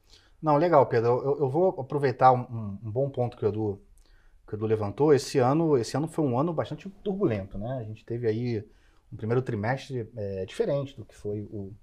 Não, 0.41 0.57
legal, 0.57 0.87
Pedro. 0.87 1.11
Eu, 1.25 1.41
eu 1.41 1.49
vou 1.49 1.71
aproveitar 1.81 2.31
um, 2.31 2.79
um, 2.81 2.91
bom 2.93 3.11
ponto 3.11 3.37
que 3.37 3.45
o, 3.45 3.49
Edu, 3.49 3.83
que 4.47 4.55
o 4.55 4.57
Edu 4.57 4.67
levantou. 4.67 5.13
Esse 5.13 5.39
ano, 5.39 5.77
esse 5.77 5.97
ano 5.97 6.07
foi 6.07 6.25
um 6.25 6.39
ano 6.39 6.53
bastante 6.53 6.89
turbulento, 7.03 7.59
né? 7.59 7.79
A 7.81 7.83
gente 7.83 8.05
teve 8.05 8.29
aí 8.29 8.65
um 9.13 9.17
primeiro 9.17 9.43
trimestre 9.43 10.09
é, 10.17 10.47
diferente 10.47 10.97
do 10.97 11.05
que 11.05 11.17
foi 11.17 11.43
o, 11.51 11.75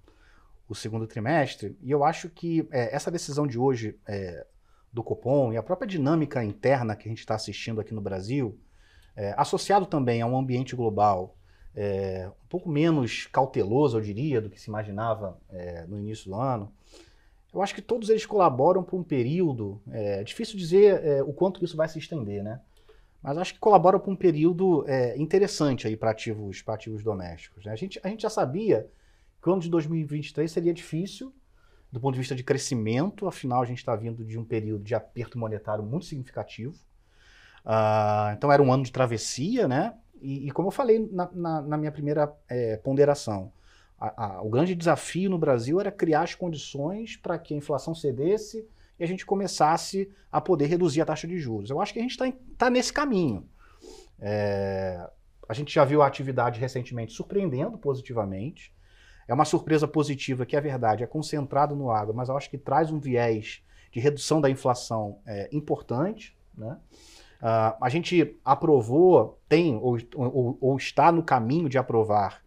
o, 0.69 0.75
segundo 0.75 1.07
trimestre. 1.07 1.77
E 1.81 1.91
eu 1.91 2.03
acho 2.03 2.29
que 2.29 2.67
é, 2.71 2.95
essa 2.95 3.09
decisão 3.09 3.47
de 3.47 3.57
hoje 3.57 3.99
é, 4.07 4.45
do 4.93 5.03
Copom 5.03 5.51
e 5.51 5.57
a 5.57 5.63
própria 5.63 5.87
dinâmica 5.87 6.43
interna 6.43 6.95
que 6.95 7.07
a 7.07 7.11
gente 7.11 7.19
está 7.19 7.35
assistindo 7.35 7.81
aqui 7.81 7.93
no 7.93 8.01
Brasil, 8.01 8.57
é, 9.15 9.33
associado 9.37 9.85
também 9.85 10.21
a 10.21 10.27
um 10.27 10.37
ambiente 10.37 10.75
global 10.75 11.35
é, 11.75 12.29
um 12.43 12.47
pouco 12.47 12.69
menos 12.69 13.27
cauteloso, 13.27 13.97
eu 13.97 14.01
diria, 14.01 14.41
do 14.41 14.49
que 14.49 14.59
se 14.59 14.69
imaginava 14.69 15.39
é, 15.49 15.85
no 15.85 15.99
início 15.99 16.29
do 16.29 16.35
ano, 16.35 16.73
eu 17.53 17.61
acho 17.61 17.73
que 17.73 17.81
todos 17.81 18.09
eles 18.09 18.25
colaboram 18.25 18.83
para 18.83 18.95
um 18.95 19.03
período. 19.03 19.81
É 19.89 20.23
difícil 20.23 20.57
dizer 20.57 21.03
é, 21.03 21.23
o 21.23 21.33
quanto 21.33 21.63
isso 21.63 21.75
vai 21.75 21.87
se 21.87 21.97
estender, 21.97 22.43
né? 22.43 22.61
Mas 23.21 23.37
acho 23.37 23.53
que 23.53 23.59
colaboram 23.59 23.99
para 23.99 24.11
um 24.11 24.15
período 24.15 24.85
é, 24.87 25.17
interessante 25.17 25.87
aí 25.87 25.97
para 25.97 26.11
ativos, 26.11 26.63
ativos 26.67 27.03
domésticos. 27.03 27.65
Né? 27.65 27.71
A, 27.71 27.75
gente, 27.75 27.99
a 28.03 28.07
gente 28.07 28.21
já 28.21 28.29
sabia 28.29 28.87
que 29.41 29.49
o 29.49 29.53
ano 29.53 29.61
de 29.61 29.69
2023 29.69 30.51
seria 30.51 30.73
difícil 30.73 31.33
do 31.91 31.99
ponto 31.99 32.13
de 32.13 32.19
vista 32.19 32.35
de 32.35 32.43
crescimento, 32.43 33.27
afinal 33.27 33.61
a 33.61 33.65
gente 33.65 33.79
está 33.79 33.95
vindo 33.95 34.23
de 34.23 34.37
um 34.37 34.45
período 34.45 34.83
de 34.83 34.93
aperto 34.93 35.39
monetário 35.39 35.83
muito 35.83 36.05
significativo. 36.05 36.75
Uh, 37.65 38.31
então 38.33 38.51
era 38.51 38.61
um 38.61 38.71
ano 38.71 38.83
de 38.83 38.91
travessia, 38.91 39.67
né? 39.67 39.95
E, 40.21 40.47
e 40.47 40.51
como 40.51 40.67
eu 40.67 40.71
falei 40.71 41.09
na, 41.11 41.29
na, 41.33 41.61
na 41.61 41.77
minha 41.77 41.91
primeira 41.91 42.31
é, 42.47 42.77
ponderação, 42.77 43.51
a, 43.99 44.25
a, 44.25 44.41
o 44.41 44.49
grande 44.49 44.75
desafio 44.75 45.29
no 45.29 45.37
Brasil 45.37 45.79
era 45.79 45.91
criar 45.91 46.21
as 46.21 46.35
condições 46.35 47.17
para 47.17 47.37
que 47.39 47.53
a 47.53 47.57
inflação 47.57 47.95
cedesse 47.95 48.67
e 48.99 49.03
a 49.03 49.07
gente 49.07 49.25
começasse 49.25 50.11
a 50.31 50.39
poder 50.39 50.67
reduzir 50.67 51.01
a 51.01 51.05
taxa 51.05 51.27
de 51.27 51.37
juros. 51.37 51.69
Eu 51.69 51.81
acho 51.81 51.93
que 51.93 51.99
a 51.99 52.01
gente 52.01 52.11
está 52.11 52.31
tá 52.57 52.69
nesse 52.69 52.93
caminho. 52.93 53.47
É, 54.19 55.09
a 55.47 55.53
gente 55.53 55.73
já 55.73 55.83
viu 55.83 56.01
a 56.01 56.07
atividade 56.07 56.59
recentemente 56.59 57.13
surpreendendo 57.13 57.77
positivamente. 57.77 58.73
É 59.29 59.33
uma 59.33 59.45
surpresa 59.45 59.87
positiva 59.87 60.43
que, 60.43 60.55
é 60.55 60.61
verdade, 60.61 61.03
é 61.03 61.07
concentrado 61.07 61.75
no 61.75 61.91
agro, 61.91 62.15
mas 62.15 62.29
eu 62.29 62.35
acho 62.35 62.49
que 62.49 62.57
traz 62.57 62.89
um 62.89 62.99
viés 62.99 63.63
de 63.91 63.99
redução 63.99 64.41
da 64.41 64.49
inflação 64.49 65.19
é, 65.23 65.47
importante. 65.51 66.35
Né? 66.57 66.75
Uh, 67.39 67.77
a 67.79 67.89
gente 67.89 68.39
aprovou, 68.43 69.39
tem 69.47 69.75
ou, 69.77 69.99
ou, 70.15 70.57
ou, 70.59 70.77
está 70.77 71.11
no 71.11 71.21
caminho 71.21 71.69
de 71.69 71.77
aprovar 71.77 72.41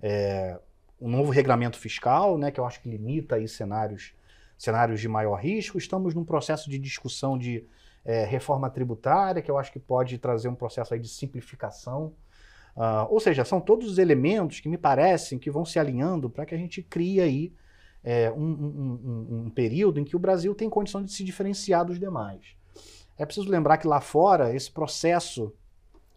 é, 0.00 0.56
um 1.00 1.10
novo 1.10 1.32
regulamento 1.32 1.76
fiscal, 1.76 2.38
né, 2.38 2.52
que 2.52 2.60
eu 2.60 2.64
acho 2.64 2.80
que 2.80 2.88
limita 2.88 3.34
aí 3.34 3.48
cenários 3.48 4.14
cenários 4.56 5.00
de 5.00 5.08
maior 5.08 5.36
risco, 5.36 5.76
estamos 5.76 6.14
num 6.14 6.24
processo 6.24 6.70
de 6.70 6.78
discussão 6.78 7.36
de 7.36 7.64
é, 8.04 8.24
reforma 8.24 8.70
tributária, 8.70 9.42
que 9.42 9.50
eu 9.50 9.58
acho 9.58 9.72
que 9.72 9.78
pode 9.80 10.18
trazer 10.18 10.48
um 10.48 10.54
processo 10.54 10.94
aí 10.94 11.00
de 11.00 11.08
simplificação. 11.08 12.12
Uh, 12.78 13.12
ou 13.12 13.18
seja, 13.18 13.44
são 13.44 13.60
todos 13.60 13.90
os 13.90 13.98
elementos 13.98 14.60
que 14.60 14.68
me 14.68 14.78
parecem 14.78 15.36
que 15.36 15.50
vão 15.50 15.64
se 15.64 15.80
alinhando 15.80 16.30
para 16.30 16.46
que 16.46 16.54
a 16.54 16.58
gente 16.58 16.80
crie 16.80 17.20
aí 17.20 17.52
é, 18.04 18.30
um, 18.30 18.36
um, 18.36 19.00
um, 19.04 19.46
um, 19.46 19.50
período 19.50 19.98
em 19.98 20.04
que 20.04 20.14
o 20.14 20.18
Brasil 20.18 20.54
tem 20.54 20.70
condição 20.70 21.02
de 21.02 21.10
se 21.10 21.24
diferenciar 21.24 21.84
dos 21.84 21.98
demais. 21.98 22.54
É 23.18 23.26
preciso 23.26 23.50
lembrar 23.50 23.78
que 23.78 23.88
lá 23.88 24.00
fora, 24.00 24.54
esse 24.54 24.70
processo 24.70 25.52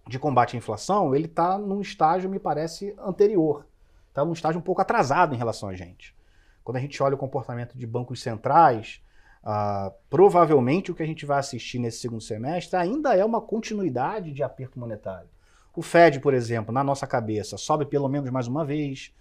de 0.07 0.19
combate 0.19 0.55
à 0.55 0.57
inflação, 0.59 1.15
ele 1.15 1.25
está 1.25 1.57
num 1.57 1.81
estágio, 1.81 2.29
me 2.29 2.37
parece, 2.37 2.93
anterior. 2.99 3.65
Está 4.09 4.23
num 4.23 4.33
estágio 4.33 4.59
um 4.59 4.63
pouco 4.63 4.81
atrasado 4.81 5.33
em 5.33 5.39
relação 5.39 5.67
a 5.67 5.73
gente. 5.73 6.15
Quando 6.63 6.77
a 6.77 6.79
gente 6.79 7.01
olha 7.01 7.15
o 7.15 7.17
comportamento 7.17 7.75
de 7.75 7.87
bancos 7.87 8.21
centrais, 8.21 9.01
uh, 9.43 9.91
provavelmente 10.11 10.91
o 10.91 10.95
que 10.95 11.01
a 11.01 11.07
gente 11.07 11.25
vai 11.25 11.39
assistir 11.39 11.79
nesse 11.79 12.01
segundo 12.01 12.21
semestre 12.21 12.77
ainda 12.77 13.15
é 13.15 13.25
uma 13.25 13.41
continuidade 13.41 14.31
de 14.31 14.43
aperto 14.43 14.79
monetário. 14.79 15.27
O 15.75 15.81
Fed, 15.81 16.19
por 16.19 16.33
exemplo, 16.33 16.73
na 16.73 16.83
nossa 16.83 17.07
cabeça, 17.07 17.57
sobe 17.57 17.85
pelo 17.85 18.09
menos 18.09 18.29
mais 18.29 18.47
uma 18.47 18.65
vez. 18.65 19.13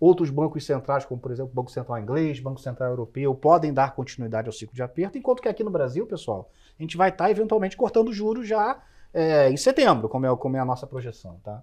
Outros 0.00 0.30
bancos 0.30 0.64
centrais, 0.64 1.04
como 1.04 1.20
por 1.20 1.32
exemplo 1.32 1.50
o 1.50 1.54
Banco 1.54 1.70
Central 1.70 1.98
Inglês, 1.98 2.38
Banco 2.38 2.60
Central 2.60 2.90
Europeu, 2.90 3.34
podem 3.34 3.72
dar 3.72 3.94
continuidade 3.94 4.48
ao 4.48 4.52
ciclo 4.52 4.74
de 4.74 4.82
aperto, 4.82 5.18
enquanto 5.18 5.42
que 5.42 5.48
aqui 5.48 5.64
no 5.64 5.70
Brasil, 5.70 6.06
pessoal, 6.06 6.50
a 6.78 6.82
gente 6.82 6.96
vai 6.96 7.08
estar 7.08 7.30
eventualmente 7.30 7.76
cortando 7.76 8.12
juros 8.12 8.46
já 8.46 8.80
é, 9.12 9.50
em 9.50 9.56
setembro, 9.56 10.08
como 10.08 10.26
é, 10.26 10.36
como 10.36 10.56
é 10.56 10.60
a 10.60 10.64
nossa 10.64 10.86
projeção. 10.86 11.40
Tá? 11.42 11.62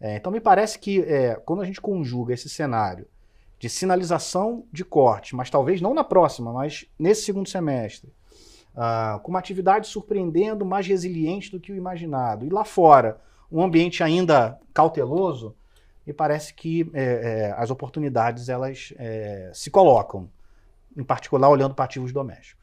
É, 0.00 0.16
então 0.16 0.30
me 0.30 0.40
parece 0.40 0.78
que 0.78 1.00
é, 1.02 1.34
quando 1.34 1.62
a 1.62 1.64
gente 1.64 1.80
conjuga 1.80 2.34
esse 2.34 2.48
cenário 2.48 3.06
de 3.58 3.68
sinalização 3.68 4.64
de 4.72 4.84
corte, 4.84 5.36
mas 5.36 5.48
talvez 5.48 5.80
não 5.80 5.94
na 5.94 6.02
próxima, 6.02 6.52
mas 6.52 6.84
nesse 6.98 7.22
segundo 7.22 7.48
semestre, 7.48 8.12
uh, 8.74 9.20
com 9.20 9.30
uma 9.30 9.38
atividade 9.38 9.86
surpreendendo, 9.86 10.64
mais 10.64 10.84
resiliente 10.84 11.48
do 11.48 11.60
que 11.60 11.70
o 11.70 11.76
imaginado, 11.76 12.44
e 12.44 12.48
lá 12.48 12.64
fora, 12.64 13.20
um 13.52 13.62
ambiente 13.62 14.02
ainda 14.02 14.58
cauteloso, 14.72 15.54
me 16.06 16.12
parece 16.12 16.52
que 16.54 16.90
é, 16.94 17.02
é, 17.02 17.54
as 17.56 17.70
oportunidades 17.70 18.48
elas 18.48 18.92
é, 18.96 19.50
se 19.54 19.70
colocam, 19.70 20.28
em 20.96 21.04
particular 21.04 21.48
olhando 21.48 21.74
para 21.74 21.84
ativos 21.84 22.12
domésticos. 22.12 22.62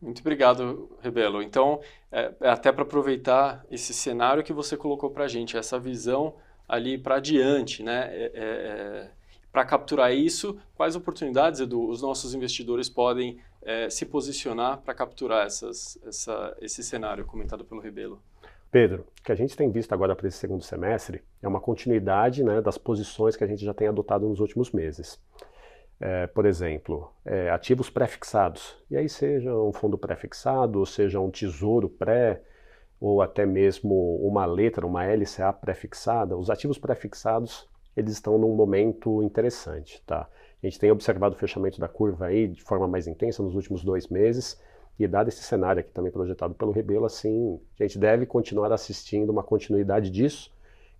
Muito 0.00 0.20
obrigado, 0.20 0.90
Rebelo. 1.00 1.42
Então, 1.42 1.80
é, 2.10 2.32
é 2.40 2.48
até 2.48 2.72
para 2.72 2.82
aproveitar 2.82 3.64
esse 3.70 3.92
cenário 3.92 4.42
que 4.42 4.52
você 4.52 4.76
colocou 4.76 5.10
para 5.10 5.24
a 5.24 5.28
gente, 5.28 5.56
essa 5.56 5.78
visão 5.78 6.34
ali 6.68 6.96
para 6.96 7.16
adiante, 7.16 7.82
né? 7.82 8.08
É, 8.10 8.32
é, 8.34 9.10
para 9.52 9.66
capturar 9.66 10.14
isso, 10.14 10.58
quais 10.74 10.96
oportunidades, 10.96 11.60
Edu, 11.60 11.86
os 11.86 12.00
nossos 12.00 12.32
investidores 12.32 12.88
podem 12.88 13.38
se 13.90 14.06
posicionar 14.06 14.78
para 14.78 14.94
capturar 14.94 15.46
essas, 15.46 15.98
essa, 16.06 16.56
esse 16.60 16.82
cenário 16.82 17.26
comentado 17.26 17.62
pelo 17.62 17.80
Rebelo? 17.80 18.20
Pedro, 18.72 19.06
o 19.20 19.22
que 19.22 19.30
a 19.30 19.36
gente 19.36 19.56
tem 19.56 19.70
visto 19.70 19.92
agora 19.92 20.16
para 20.16 20.26
esse 20.26 20.38
segundo 20.38 20.64
semestre 20.64 21.22
é 21.40 21.46
uma 21.46 21.60
continuidade 21.60 22.42
né, 22.42 22.60
das 22.60 22.76
posições 22.76 23.36
que 23.36 23.44
a 23.44 23.46
gente 23.46 23.64
já 23.64 23.72
tem 23.72 23.86
adotado 23.86 24.28
nos 24.28 24.40
últimos 24.40 24.72
meses 24.72 25.20
é, 26.02 26.26
por 26.26 26.44
exemplo, 26.46 27.12
é, 27.24 27.48
ativos 27.50 27.88
pré-fixados. 27.88 28.76
E 28.90 28.96
aí 28.96 29.08
seja 29.08 29.54
um 29.54 29.72
fundo 29.72 29.96
pré-fixado, 29.96 30.80
ou 30.80 30.84
seja 30.84 31.20
um 31.20 31.30
tesouro 31.30 31.88
pré, 31.88 32.42
ou 33.00 33.22
até 33.22 33.46
mesmo 33.46 34.16
uma 34.16 34.44
letra, 34.44 34.84
uma 34.84 35.04
LCA 35.06 35.52
pré-fixada, 35.52 36.36
os 36.36 36.50
ativos 36.50 36.76
pré-fixados 36.76 37.70
eles 37.96 38.14
estão 38.14 38.38
num 38.38 38.56
momento 38.56 39.22
interessante, 39.22 40.02
tá? 40.06 40.26
A 40.62 40.66
gente 40.66 40.78
tem 40.78 40.90
observado 40.90 41.34
o 41.34 41.38
fechamento 41.38 41.78
da 41.78 41.88
curva 41.88 42.26
aí 42.26 42.48
de 42.48 42.62
forma 42.62 42.88
mais 42.88 43.06
intensa 43.06 43.42
nos 43.42 43.54
últimos 43.54 43.84
dois 43.84 44.08
meses, 44.08 44.58
e 44.98 45.06
dado 45.06 45.28
esse 45.28 45.42
cenário 45.42 45.80
aqui 45.80 45.90
também 45.90 46.12
projetado 46.12 46.54
pelo 46.54 46.70
Rebelo, 46.70 47.04
assim, 47.04 47.60
a 47.78 47.82
gente 47.82 47.98
deve 47.98 48.26
continuar 48.26 48.72
assistindo 48.72 49.30
uma 49.30 49.42
continuidade 49.42 50.10
disso, 50.10 50.52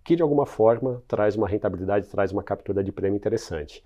que 0.03 0.15
de 0.15 0.21
alguma 0.21 0.45
forma 0.45 1.01
traz 1.07 1.35
uma 1.35 1.47
rentabilidade, 1.47 2.09
traz 2.09 2.31
uma 2.31 2.43
captura 2.43 2.83
de 2.83 2.91
prêmio 2.91 3.17
interessante. 3.17 3.83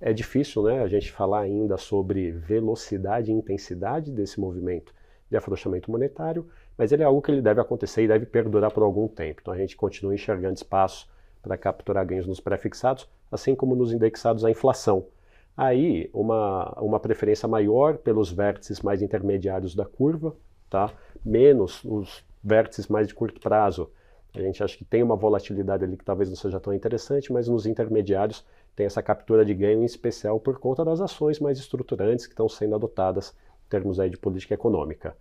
É 0.00 0.12
difícil 0.12 0.64
né, 0.64 0.82
a 0.82 0.88
gente 0.88 1.10
falar 1.10 1.40
ainda 1.40 1.78
sobre 1.78 2.30
velocidade 2.30 3.30
e 3.30 3.34
intensidade 3.34 4.12
desse 4.12 4.38
movimento 4.38 4.92
de 5.30 5.36
afrouxamento 5.36 5.90
monetário, 5.90 6.46
mas 6.76 6.92
ele 6.92 7.02
é 7.02 7.06
algo 7.06 7.22
que 7.22 7.30
ele 7.30 7.40
deve 7.40 7.60
acontecer 7.60 8.02
e 8.02 8.08
deve 8.08 8.26
perdurar 8.26 8.70
por 8.70 8.82
algum 8.82 9.08
tempo. 9.08 9.40
Então 9.40 9.54
a 9.54 9.56
gente 9.56 9.74
continua 9.74 10.14
enxergando 10.14 10.54
espaço 10.54 11.08
para 11.42 11.56
capturar 11.56 12.04
ganhos 12.04 12.26
nos 12.26 12.40
pré-fixados, 12.40 13.08
assim 13.30 13.54
como 13.54 13.74
nos 13.74 13.92
indexados 13.92 14.44
à 14.44 14.50
inflação. 14.50 15.06
Aí, 15.56 16.10
uma, 16.12 16.70
uma 16.80 17.00
preferência 17.00 17.48
maior 17.48 17.96
pelos 17.98 18.30
vértices 18.30 18.82
mais 18.82 19.00
intermediários 19.00 19.74
da 19.74 19.86
curva, 19.86 20.36
tá? 20.68 20.92
menos 21.24 21.82
os 21.84 22.24
vértices 22.44 22.88
mais 22.88 23.08
de 23.08 23.14
curto 23.14 23.40
prazo. 23.40 23.90
A 24.34 24.40
gente 24.40 24.62
acha 24.62 24.76
que 24.76 24.84
tem 24.84 25.02
uma 25.02 25.16
volatilidade 25.16 25.82
ali 25.84 25.96
que 25.96 26.04
talvez 26.04 26.28
não 26.28 26.36
seja 26.36 26.60
tão 26.60 26.74
interessante, 26.74 27.32
mas 27.32 27.48
nos 27.48 27.64
intermediários 27.64 28.44
tem 28.74 28.84
essa 28.84 29.02
captura 29.02 29.44
de 29.44 29.54
ganho 29.54 29.80
em 29.80 29.86
especial 29.86 30.38
por 30.38 30.58
conta 30.58 30.84
das 30.84 31.00
ações 31.00 31.40
mais 31.40 31.58
estruturantes 31.58 32.26
que 32.26 32.34
estão 32.34 32.48
sendo 32.48 32.74
adotadas 32.74 33.34
em 33.66 33.70
termos 33.70 33.98
aí 33.98 34.10
de 34.10 34.18
política 34.18 34.52
econômica. 34.52 35.16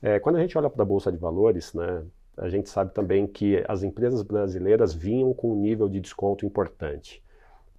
É, 0.00 0.20
quando 0.20 0.36
a 0.36 0.40
gente 0.40 0.56
olha 0.56 0.70
para 0.70 0.82
a 0.82 0.86
Bolsa 0.86 1.10
de 1.10 1.18
Valores, 1.18 1.74
né, 1.74 2.04
a 2.36 2.48
gente 2.48 2.70
sabe 2.70 2.94
também 2.94 3.26
que 3.26 3.62
as 3.68 3.82
empresas 3.82 4.22
brasileiras 4.22 4.94
vinham 4.94 5.34
com 5.34 5.52
um 5.52 5.60
nível 5.60 5.88
de 5.88 6.00
desconto 6.00 6.46
importante. 6.46 7.22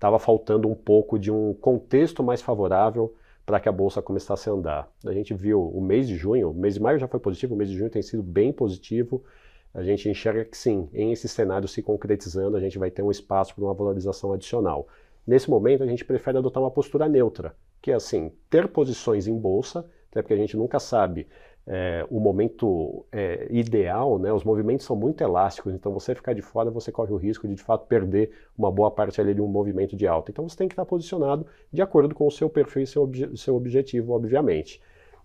Estava 0.01 0.17
faltando 0.17 0.67
um 0.67 0.73
pouco 0.73 1.19
de 1.19 1.31
um 1.31 1.53
contexto 1.53 2.23
mais 2.23 2.41
favorável 2.41 3.13
para 3.45 3.59
que 3.59 3.69
a 3.69 3.71
bolsa 3.71 4.01
começasse 4.01 4.49
a 4.49 4.51
andar. 4.51 4.91
A 5.05 5.13
gente 5.13 5.31
viu 5.31 5.61
o 5.61 5.79
mês 5.79 6.07
de 6.07 6.15
junho, 6.15 6.49
o 6.49 6.53
mês 6.55 6.73
de 6.73 6.79
maio 6.79 6.97
já 6.97 7.07
foi 7.07 7.19
positivo, 7.19 7.53
o 7.53 7.57
mês 7.57 7.69
de 7.69 7.77
junho 7.77 7.87
tem 7.87 8.01
sido 8.01 8.23
bem 8.23 8.51
positivo. 8.51 9.23
A 9.71 9.83
gente 9.83 10.09
enxerga 10.09 10.43
que 10.43 10.57
sim, 10.57 10.89
em 10.91 11.11
esse 11.11 11.27
cenário 11.27 11.67
se 11.67 11.83
concretizando, 11.83 12.57
a 12.57 12.59
gente 12.59 12.79
vai 12.79 12.89
ter 12.89 13.03
um 13.03 13.11
espaço 13.11 13.53
para 13.53 13.63
uma 13.63 13.75
valorização 13.75 14.33
adicional. 14.33 14.87
Nesse 15.25 15.47
momento, 15.47 15.83
a 15.83 15.85
gente 15.85 16.03
prefere 16.03 16.39
adotar 16.39 16.63
uma 16.63 16.71
postura 16.71 17.07
neutra, 17.07 17.55
que 17.79 17.91
é 17.91 17.93
assim, 17.93 18.31
ter 18.49 18.69
posições 18.69 19.27
em 19.27 19.37
bolsa, 19.37 19.87
até 20.09 20.23
porque 20.23 20.33
a 20.33 20.37
gente 20.37 20.57
nunca 20.57 20.79
sabe 20.79 21.27
é, 21.65 22.05
o 22.09 22.19
momento 22.19 23.05
é, 23.11 23.47
ideal, 23.49 24.17
né? 24.17 24.33
os 24.33 24.43
movimentos 24.43 24.85
são 24.85 24.95
muito 24.95 25.21
elásticos, 25.21 25.73
então 25.73 25.93
você 25.93 26.15
ficar 26.15 26.33
de 26.33 26.41
fora, 26.41 26.71
você 26.71 26.91
corre 26.91 27.13
o 27.13 27.17
risco 27.17 27.47
de 27.47 27.55
de 27.61 27.63
fato 27.63 27.85
perder 27.85 28.31
uma 28.57 28.71
boa 28.71 28.89
parte 28.89 29.21
ali 29.21 29.33
de 29.33 29.41
um 29.41 29.47
movimento 29.47 29.95
de 29.95 30.07
alta. 30.07 30.31
Então 30.31 30.47
você 30.47 30.57
tem 30.57 30.67
que 30.67 30.73
estar 30.73 30.85
posicionado 30.85 31.45
de 31.71 31.81
acordo 31.81 32.15
com 32.15 32.25
o 32.25 32.31
seu 32.31 32.49
perfil 32.49 32.83
e 32.83 32.87
seu, 32.87 33.03
obje 33.03 33.37
seu 33.37 33.55
objetivo, 33.55 34.13
obviamente. 34.13 34.81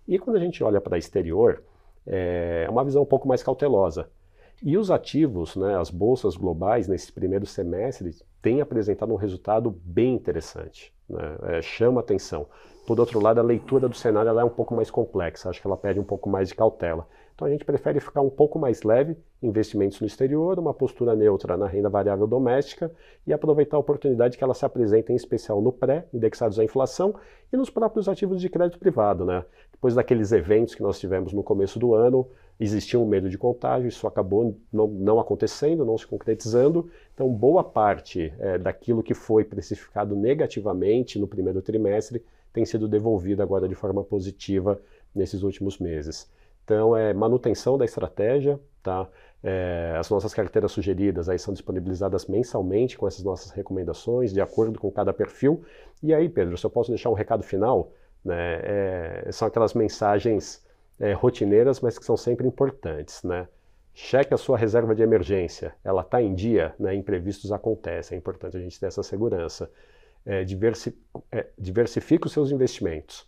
E 0.07 0.19
quando 0.19 0.37
a 0.37 0.39
gente 0.39 0.63
olha 0.63 0.79
para 0.79 0.97
exterior, 0.97 1.63
é 2.05 2.67
uma 2.69 2.85
visão 2.85 3.01
um 3.01 3.05
pouco 3.05 3.27
mais 3.27 3.43
cautelosa. 3.43 4.09
E 4.63 4.77
os 4.77 4.89
ativos, 4.89 5.55
né, 5.55 5.77
as 5.77 5.89
bolsas 5.89 6.35
globais, 6.35 6.87
nesse 6.87 7.11
primeiro 7.11 7.45
semestre, 7.45 8.15
têm 8.41 8.61
apresentado 8.61 9.11
um 9.13 9.17
resultado 9.17 9.69
bem 9.83 10.15
interessante. 10.15 10.93
Né, 11.09 11.37
é, 11.43 11.61
chama 11.61 12.01
atenção. 12.01 12.47
Por 12.85 12.99
outro 12.99 13.19
lado, 13.21 13.39
a 13.39 13.43
leitura 13.43 13.89
do 13.89 13.95
cenário 13.95 14.37
é 14.39 14.43
um 14.43 14.49
pouco 14.49 14.73
mais 14.73 14.89
complexa, 14.89 15.49
acho 15.49 15.59
que 15.61 15.67
ela 15.67 15.75
pede 15.75 15.99
um 15.99 16.03
pouco 16.03 16.29
mais 16.29 16.47
de 16.47 16.55
cautela. 16.55 17.07
Então 17.37 17.47
a 17.47 17.51
gente 17.51 17.63
prefere 17.63 17.99
ficar 17.99 18.21
um 18.21 18.31
pouco 18.31 18.57
mais 18.57 18.81
leve, 18.81 19.15
investimentos 19.43 20.01
no 20.01 20.07
exterior, 20.07 20.57
uma 20.57 20.73
postura 20.73 21.15
neutra 21.15 21.55
na 21.55 21.67
renda 21.67 21.87
variável 21.87 22.25
doméstica 22.25 22.91
e 23.27 23.31
aproveitar 23.31 23.77
a 23.77 23.79
oportunidade 23.79 24.37
que 24.37 24.43
ela 24.43 24.55
se 24.55 24.65
apresenta 24.65 25.11
em 25.11 25.15
especial 25.15 25.61
no 25.61 25.71
pré, 25.71 26.07
indexados 26.11 26.57
à 26.57 26.63
inflação, 26.63 27.13
e 27.53 27.55
nos 27.55 27.69
próprios 27.69 28.09
ativos 28.09 28.41
de 28.41 28.49
crédito 28.49 28.79
privado. 28.79 29.23
Né? 29.23 29.45
Depois 29.71 29.93
daqueles 29.93 30.31
eventos 30.31 30.73
que 30.73 30.81
nós 30.81 30.99
tivemos 30.99 31.31
no 31.31 31.43
começo 31.43 31.77
do 31.77 31.93
ano, 31.93 32.27
existia 32.59 32.99
um 32.99 33.05
medo 33.05 33.29
de 33.29 33.37
contágio, 33.37 33.87
isso 33.87 34.07
acabou 34.07 34.57
não, 34.71 34.87
não 34.87 35.19
acontecendo, 35.19 35.85
não 35.85 35.97
se 35.97 36.07
concretizando. 36.07 36.89
Então, 37.13 37.29
boa 37.29 37.63
parte 37.63 38.33
é, 38.39 38.57
daquilo 38.57 39.03
que 39.03 39.13
foi 39.13 39.43
precificado 39.43 40.15
negativamente 40.15 41.19
no 41.19 41.27
primeiro 41.27 41.61
trimestre 41.61 42.23
tem 42.51 42.65
sido 42.65 42.87
devolvido 42.87 43.43
agora 43.43 43.67
de 43.67 43.75
forma 43.75 44.03
positiva 44.03 44.79
nesses 45.13 45.43
últimos 45.43 45.77
meses. 45.77 46.29
Então, 46.63 46.95
é 46.97 47.13
manutenção 47.13 47.77
da 47.77 47.85
estratégia, 47.85 48.59
tá? 48.81 49.07
É, 49.43 49.95
as 49.97 50.09
nossas 50.09 50.33
carteiras 50.33 50.71
sugeridas 50.71 51.29
aí 51.29 51.37
são 51.37 51.53
disponibilizadas 51.53 52.25
mensalmente 52.25 52.97
com 52.97 53.07
essas 53.07 53.23
nossas 53.23 53.51
recomendações, 53.51 54.33
de 54.33 54.41
acordo 54.41 54.79
com 54.79 54.91
cada 54.91 55.13
perfil. 55.13 55.63
E 56.01 56.13
aí, 56.13 56.27
Pedro, 56.27 56.57
se 56.57 56.65
eu 56.65 56.69
posso 56.69 56.89
deixar 56.89 57.09
um 57.09 57.13
recado 57.13 57.43
final, 57.43 57.91
né? 58.25 58.59
É, 58.63 59.29
são 59.31 59.47
aquelas 59.47 59.73
mensagens 59.73 60.65
é, 60.99 61.13
rotineiras, 61.13 61.79
mas 61.79 61.97
que 61.97 62.05
são 62.05 62.17
sempre 62.17 62.47
importantes, 62.47 63.23
né? 63.23 63.47
Cheque 63.93 64.33
a 64.33 64.37
sua 64.37 64.57
reserva 64.57 64.93
de 64.93 65.01
emergência, 65.01 65.73
ela 65.83 66.01
está 66.01 66.21
em 66.21 66.35
dia, 66.35 66.75
né? 66.79 66.93
imprevistos 66.93 67.51
acontecem, 67.51 68.15
é 68.15 68.19
importante 68.19 68.55
a 68.55 68.59
gente 68.59 68.79
ter 68.79 68.85
essa 68.85 69.01
segurança. 69.01 69.71
É, 70.23 70.43
diversi 70.43 70.95
é, 71.31 71.47
diversifique 71.57 72.27
os 72.27 72.33
seus 72.33 72.51
investimentos. 72.51 73.27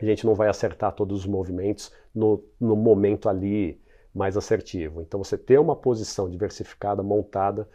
A 0.00 0.04
gente 0.04 0.24
não 0.24 0.34
vai 0.34 0.48
acertar 0.48 0.92
todos 0.92 1.20
os 1.20 1.26
movimentos 1.26 1.92
no, 2.14 2.44
no 2.60 2.76
momento 2.76 3.28
ali 3.28 3.80
mais 4.14 4.36
assertivo. 4.36 5.02
Então, 5.02 5.22
você 5.22 5.36
ter 5.36 5.58
uma 5.58 5.74
posição 5.74 6.28
diversificada, 6.30 7.02
montada, 7.02 7.68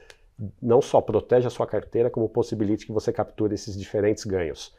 não 0.61 0.81
só 0.81 1.01
protege 1.01 1.47
a 1.47 1.49
sua 1.49 1.67
carteira, 1.67 2.09
como 2.09 2.29
possibilite 2.29 2.85
que 2.85 2.91
você 2.91 3.11
capture 3.11 3.53
esses 3.53 3.77
diferentes 3.77 4.23
ganhos. 4.23 4.73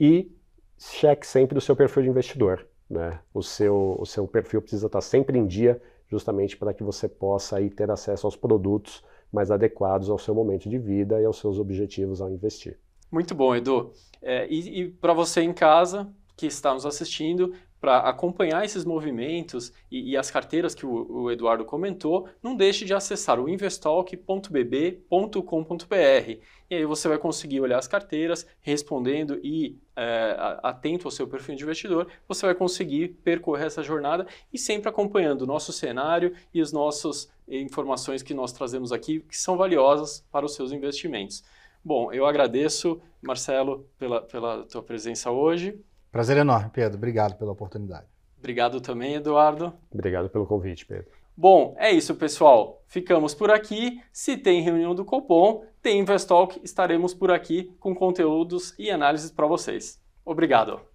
E 0.00 0.32
cheque 0.78 1.26
sempre 1.26 1.58
o 1.58 1.60
seu 1.60 1.76
perfil 1.76 2.04
de 2.04 2.08
investidor. 2.08 2.66
Né? 2.88 3.18
O, 3.34 3.42
seu, 3.42 3.96
o 3.98 4.06
seu 4.06 4.26
perfil 4.26 4.62
precisa 4.62 4.86
estar 4.86 5.00
sempre 5.00 5.38
em 5.38 5.46
dia, 5.46 5.80
justamente 6.08 6.56
para 6.56 6.72
que 6.72 6.82
você 6.82 7.08
possa 7.08 7.56
aí, 7.56 7.68
ter 7.68 7.90
acesso 7.90 8.26
aos 8.26 8.36
produtos 8.36 9.04
mais 9.32 9.50
adequados 9.50 10.08
ao 10.08 10.18
seu 10.18 10.34
momento 10.34 10.68
de 10.68 10.78
vida 10.78 11.20
e 11.20 11.24
aos 11.24 11.38
seus 11.38 11.58
objetivos 11.58 12.20
ao 12.20 12.30
investir. 12.30 12.78
Muito 13.10 13.34
bom, 13.34 13.54
Edu. 13.54 13.92
É, 14.20 14.46
e, 14.48 14.82
e 14.82 14.88
para 14.88 15.12
você 15.12 15.42
em 15.42 15.52
casa 15.52 16.10
que 16.38 16.46
está 16.46 16.72
nos 16.72 16.86
assistindo, 16.86 17.52
para 17.80 17.98
acompanhar 17.98 18.64
esses 18.64 18.84
movimentos 18.84 19.72
e, 19.90 20.10
e, 20.10 20.16
as 20.16 20.30
carteiras 20.30 20.74
que 20.74 20.86
o, 20.86 21.06
o, 21.10 21.30
Eduardo 21.30 21.64
comentou, 21.64 22.28
não 22.42 22.56
deixe 22.56 22.84
de 22.84 22.94
acessar 22.94 23.38
o 23.38 23.48
investalk.bb.com.br. 23.48 26.42
E 26.70 26.74
aí 26.74 26.84
você 26.84 27.08
vai 27.08 27.18
conseguir 27.18 27.60
olhar 27.60 27.78
as 27.78 27.86
carteiras, 27.86 28.46
respondendo 28.60 29.38
e 29.44 29.78
é, 29.96 30.36
atento 30.62 31.06
ao 31.06 31.12
seu 31.12 31.26
perfil 31.26 31.54
de 31.54 31.62
investidor, 31.62 32.08
você 32.26 32.46
vai 32.46 32.54
conseguir 32.54 33.08
percorrer 33.22 33.66
essa 33.66 33.82
jornada 33.82 34.26
e 34.52 34.58
sempre 34.58 34.88
acompanhando 34.88 35.42
o 35.42 35.46
nosso 35.46 35.72
cenário 35.72 36.34
e 36.52 36.60
as 36.60 36.72
nossas 36.72 37.30
informações 37.48 38.22
que 38.22 38.34
nós 38.34 38.52
trazemos 38.52 38.92
aqui, 38.92 39.20
que 39.20 39.36
são 39.36 39.56
valiosas 39.56 40.24
para 40.32 40.46
os 40.46 40.54
seus 40.54 40.72
investimentos. 40.72 41.44
Bom, 41.84 42.12
eu 42.12 42.26
agradeço, 42.26 43.00
Marcelo, 43.22 43.88
pela, 43.96 44.20
pela 44.20 44.64
tua 44.64 44.82
presença 44.82 45.30
hoje. 45.30 45.78
Prazer 46.10 46.36
enorme, 46.36 46.70
Pedro. 46.72 46.96
Obrigado 46.96 47.36
pela 47.36 47.52
oportunidade. 47.52 48.06
Obrigado 48.38 48.80
também, 48.80 49.14
Eduardo. 49.14 49.72
Obrigado 49.92 50.28
pelo 50.28 50.46
convite, 50.46 50.86
Pedro. 50.86 51.10
Bom, 51.36 51.74
é 51.78 51.90
isso, 51.90 52.14
pessoal. 52.14 52.82
Ficamos 52.86 53.34
por 53.34 53.50
aqui. 53.50 54.00
Se 54.12 54.36
tem 54.36 54.62
reunião 54.62 54.94
do 54.94 55.04
Copom, 55.04 55.64
tem 55.80 56.00
Investalk, 56.00 56.60
estaremos 56.64 57.14
por 57.14 57.30
aqui 57.30 57.72
com 57.78 57.94
conteúdos 57.94 58.74
e 58.78 58.90
análises 58.90 59.30
para 59.30 59.46
vocês. 59.46 60.00
Obrigado. 60.24 60.87